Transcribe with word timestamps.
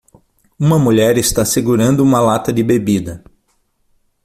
Uma 0.57 0.79
mulher 0.79 1.15
está 1.15 1.45
segurando 1.45 1.99
uma 2.03 2.19
lata 2.19 2.51
de 2.51 2.63
bebida. 2.63 3.23